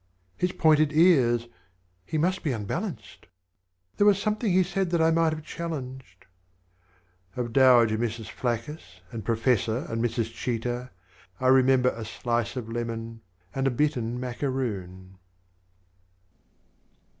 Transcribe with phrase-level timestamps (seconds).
[0.35, 1.47] "His pointed ears...
[2.03, 3.27] He must be unbalanced,"
[3.97, 6.25] "There was something he said that I might have challenged."
[7.35, 8.25] Of dowager Mrs.
[8.31, 10.33] Phlaccus, and Professor and Mrs.
[10.33, 10.89] Cheetah
[11.39, 13.21] I remember a slice of lemon,
[13.53, 15.19] and a bitten macaroon.